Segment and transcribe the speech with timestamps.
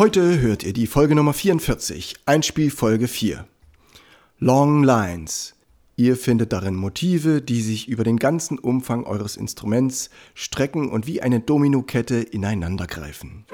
[0.00, 3.46] Heute hört ihr die Folge Nummer 44, Einspielfolge 4.
[4.38, 5.54] Long Lines.
[5.94, 11.20] Ihr findet darin Motive, die sich über den ganzen Umfang eures Instruments strecken und wie
[11.20, 13.44] eine Dominokette ineinandergreifen.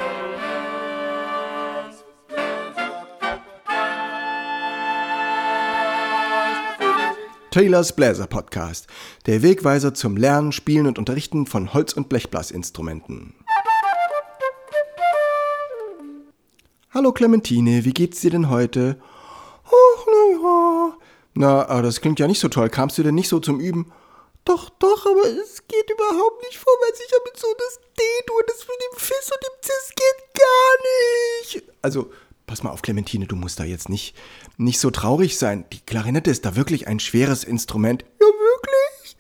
[7.51, 8.87] Taylors Bläser Podcast,
[9.27, 13.35] der Wegweiser zum Lernen, Spielen und Unterrichten von Holz- und Blechblasinstrumenten.
[16.95, 18.99] Hallo Clementine, wie geht's dir denn heute?
[19.65, 20.97] Ach, na ja.
[21.35, 22.71] Na, aber das klingt ja nicht so toll.
[22.71, 23.93] Kamst du denn nicht so zum Üben?
[24.45, 27.01] Doch, doch, aber es geht überhaupt nicht vorwärts.
[27.05, 31.62] Ich habe jetzt so das D-Dur, das mit dem Fis und dem Cis geht gar
[31.67, 31.73] nicht.
[31.83, 32.11] Also,
[32.47, 34.15] pass mal auf, Clementine, du musst da jetzt nicht,
[34.57, 35.65] nicht so traurig sein.
[35.73, 38.05] Die Klarinette ist da wirklich ein schweres Instrument.
[38.21, 39.17] Ja, wirklich?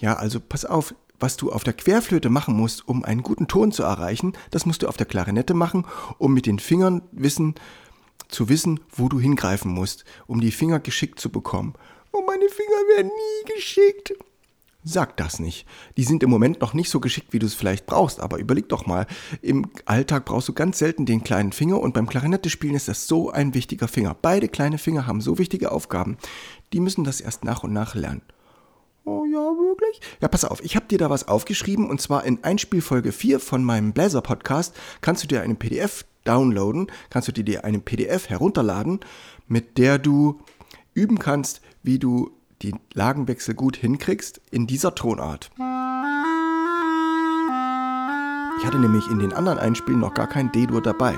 [0.00, 3.72] Ja, also pass auf, was du auf der Querflöte machen musst, um einen guten Ton
[3.72, 5.84] zu erreichen, das musst du auf der Klarinette machen,
[6.18, 7.54] um mit den Fingern wissen,
[8.28, 11.74] zu wissen, wo du hingreifen musst, um die Finger geschickt zu bekommen.
[12.12, 14.14] Oh, meine Finger werden nie geschickt.
[14.84, 15.66] Sag das nicht.
[15.96, 18.68] Die sind im Moment noch nicht so geschickt, wie du es vielleicht brauchst, aber überleg
[18.68, 19.06] doch mal,
[19.42, 23.06] im Alltag brauchst du ganz selten den kleinen Finger und beim Klarinette spielen ist das
[23.06, 24.16] so ein wichtiger Finger.
[24.20, 26.16] Beide kleine Finger haben so wichtige Aufgaben.
[26.72, 28.22] Die müssen das erst nach und nach lernen.
[29.08, 30.02] Oh ja, wirklich?
[30.20, 33.64] Ja, pass auf, ich habe dir da was aufgeschrieben und zwar in Einspielfolge 4 von
[33.64, 39.00] meinem Bläser Podcast kannst du dir eine PDF downloaden, kannst du dir eine PDF herunterladen,
[39.46, 40.42] mit der du
[40.92, 45.50] üben kannst, wie du die Lagenwechsel gut hinkriegst in dieser Tonart.
[48.58, 51.14] Ich hatte nämlich in den anderen Einspielen noch gar kein D-Dur dabei.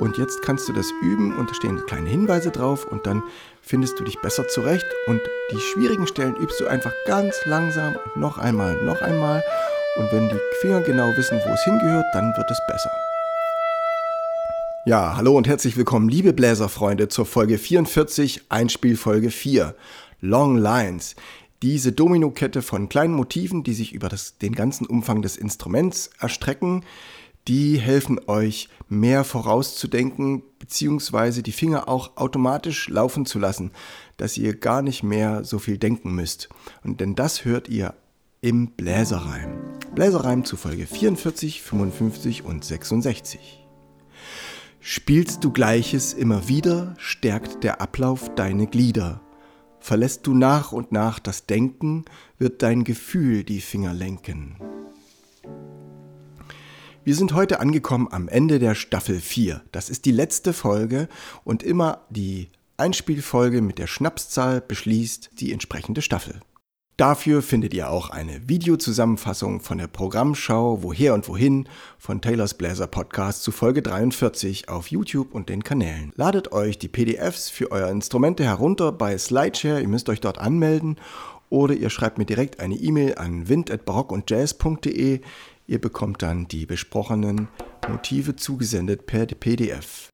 [0.00, 3.22] Und jetzt kannst du das üben und da stehen kleine Hinweise drauf und dann
[3.62, 5.20] findest du dich besser zurecht und
[5.52, 9.44] die schwierigen Stellen übst du einfach ganz langsam und noch einmal, noch einmal
[9.96, 12.90] und wenn die Finger genau wissen, wo es hingehört, dann wird es besser.
[14.84, 19.76] Ja, hallo und herzlich willkommen, liebe Bläserfreunde, zur Folge 44, Einspielfolge 4,
[20.20, 21.14] Long Lines.
[21.62, 26.82] Diese Dominokette von kleinen Motiven, die sich über das, den ganzen Umfang des Instruments erstrecken,
[27.48, 33.70] die helfen euch mehr vorauszudenken, beziehungsweise die Finger auch automatisch laufen zu lassen,
[34.16, 36.48] dass ihr gar nicht mehr so viel denken müsst.
[36.82, 37.94] Und denn das hört ihr
[38.40, 39.58] im Bläserreim.
[39.94, 43.64] Bläserreim zu Folge 44, 55 und 66.
[44.80, 49.22] Spielst du Gleiches immer wieder, stärkt der Ablauf deine Glieder.
[49.80, 52.04] Verlässt du nach und nach das Denken,
[52.38, 54.56] wird dein Gefühl die Finger lenken.
[57.06, 59.60] Wir sind heute angekommen am Ende der Staffel 4.
[59.72, 61.06] Das ist die letzte Folge
[61.44, 62.48] und immer die
[62.78, 66.40] Einspielfolge mit der Schnapszahl beschließt die entsprechende Staffel.
[66.96, 72.86] Dafür findet ihr auch eine Videozusammenfassung von der Programmschau Woher und Wohin von Taylors Bläser
[72.86, 76.10] Podcast zu Folge 43 auf YouTube und den Kanälen.
[76.16, 80.96] Ladet euch die PDFs für eure Instrumente herunter bei Slideshare, ihr müsst euch dort anmelden
[81.50, 85.20] oder ihr schreibt mir direkt eine E-Mail an wind.barockundjazz.de.
[85.66, 87.48] Ihr bekommt dann die besprochenen
[87.88, 90.10] Motive zugesendet per PDF.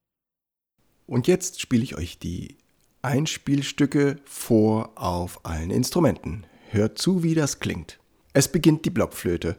[1.06, 2.56] Und jetzt spiele ich euch die
[3.02, 6.46] Einspielstücke vor auf allen Instrumenten.
[6.70, 7.98] Hört zu, wie das klingt.
[8.32, 9.56] Es beginnt die Blockflöte.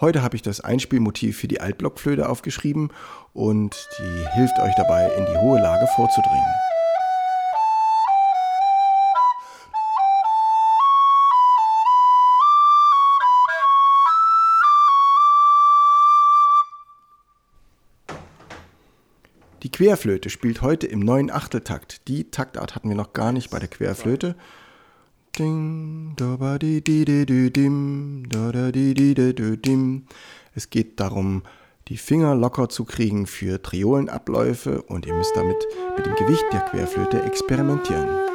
[0.00, 2.90] Heute habe ich das Einspielmotiv für die Altblockflöte aufgeschrieben
[3.34, 6.54] und die hilft euch dabei, in die hohe Lage vorzudringen.
[19.74, 22.06] Querflöte spielt heute im neuen Achteltakt.
[22.06, 24.36] Die Taktart hatten wir noch gar nicht bei der Querflöte.
[30.54, 31.42] Es geht darum,
[31.88, 35.56] die Finger locker zu kriegen für Triolenabläufe und ihr müsst damit
[35.96, 38.33] mit dem Gewicht der Querflöte experimentieren.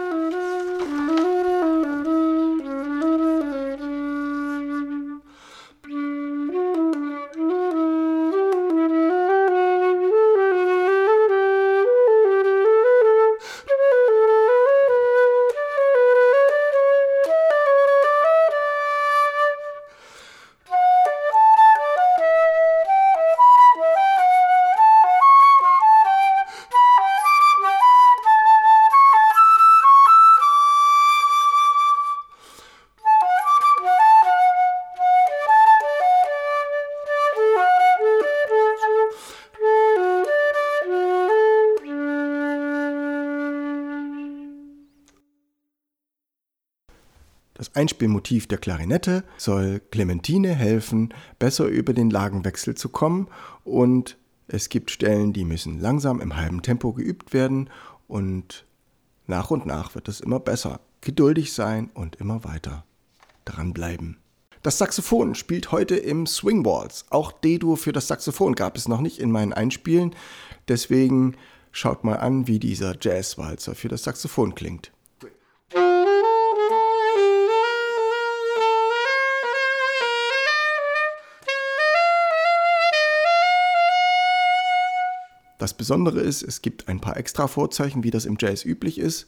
[47.59, 53.27] Das Einspielmotiv der Klarinette soll Clementine helfen, besser über den Lagenwechsel zu kommen
[53.65, 54.17] und
[54.47, 57.69] Es gibt Stellen, die müssen langsam im halben Tempo geübt werden
[58.07, 58.65] und
[59.27, 60.79] nach und nach wird es immer besser.
[61.01, 62.85] Geduldig sein und immer weiter
[63.43, 64.19] dranbleiben.
[64.63, 67.07] Das Saxophon spielt heute im Swing Waltz.
[67.09, 70.15] Auch D-Dur für das Saxophon gab es noch nicht in meinen Einspielen.
[70.69, 71.35] Deswegen
[71.73, 74.93] schaut mal an, wie dieser Jazzwalzer für das Saxophon klingt.
[85.59, 89.27] Das Besondere ist, es gibt ein paar extra Vorzeichen, wie das im Jazz üblich ist.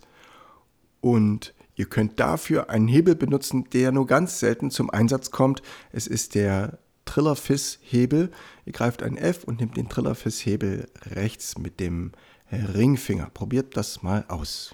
[1.01, 5.61] Und ihr könnt dafür einen Hebel benutzen, der nur ganz selten zum Einsatz kommt.
[5.91, 8.31] Es ist der Triller-Fiss-Hebel.
[8.65, 12.13] Ihr greift ein F und nehmt den Triller-Fiss-Hebel rechts mit dem
[12.49, 13.29] Ringfinger.
[13.33, 14.73] Probiert das mal aus.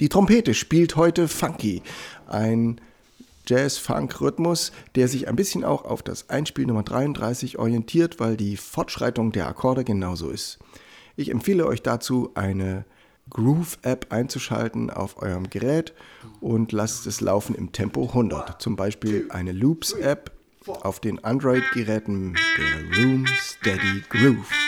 [0.00, 1.82] Die Trompete spielt heute Funky,
[2.26, 2.80] ein
[3.46, 9.30] Jazz-Funk-Rhythmus, der sich ein bisschen auch auf das Einspiel Nummer 33 orientiert, weil die Fortschreitung
[9.30, 10.58] der Akkorde genauso ist.
[11.16, 12.84] Ich empfehle euch dazu, eine
[13.30, 15.94] Groove-App einzuschalten auf eurem Gerät
[16.40, 18.60] und lasst es laufen im Tempo 100.
[18.60, 20.32] Zum Beispiel eine Loops-App
[20.66, 24.63] auf den Android-Geräten der Room Steady Groove.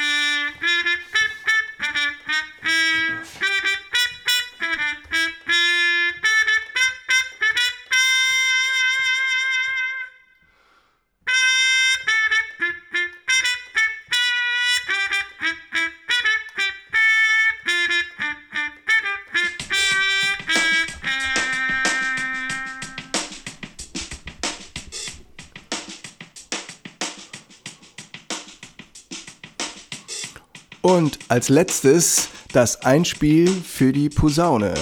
[30.87, 34.73] Und als letztes das Einspiel für die Posaune.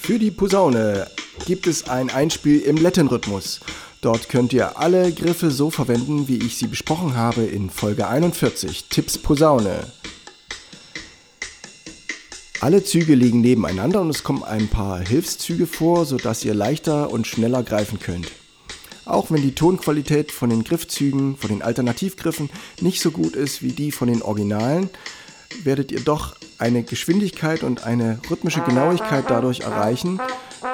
[0.00, 1.06] Für die Posaune
[1.46, 3.60] gibt es ein Einspiel im Latin-Rhythmus.
[4.00, 8.88] Dort könnt ihr alle Griffe so verwenden, wie ich sie besprochen habe in Folge 41,
[8.88, 9.78] Tipps Posaune.
[12.60, 17.28] Alle Züge liegen nebeneinander und es kommen ein paar Hilfszüge vor, sodass ihr leichter und
[17.28, 18.26] schneller greifen könnt.
[19.10, 22.48] Auch wenn die Tonqualität von den Griffzügen, von den Alternativgriffen
[22.80, 24.88] nicht so gut ist wie die von den Originalen,
[25.64, 30.20] werdet ihr doch eine Geschwindigkeit und eine rhythmische Genauigkeit dadurch erreichen,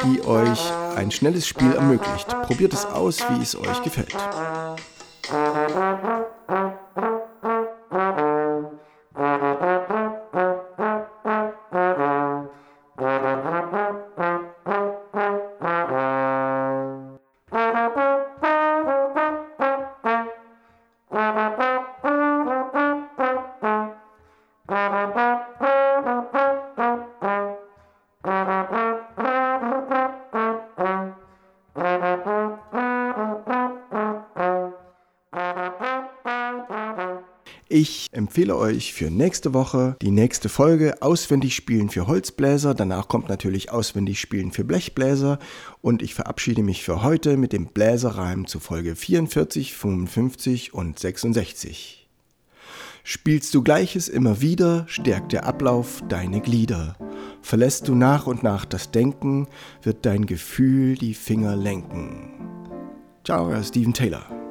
[0.05, 2.29] die euch ein schnelles Spiel ermöglicht.
[2.43, 4.15] Probiert es aus, wie es euch gefällt.
[37.89, 42.75] Ich empfehle euch für nächste Woche die nächste Folge Auswendig spielen für Holzbläser.
[42.75, 45.39] Danach kommt natürlich Auswendig spielen für Blechbläser.
[45.83, 52.09] Und ich verabschiede mich für heute mit dem Bläserreim zu Folge 44, 55 und 66.
[53.05, 56.97] Spielst du Gleiches immer wieder, stärkt der Ablauf deine Glieder.
[57.41, 59.47] Verlässt du nach und nach das Denken,
[59.85, 62.33] wird dein Gefühl die Finger lenken.
[63.23, 64.46] Ciao, Steven Taylor.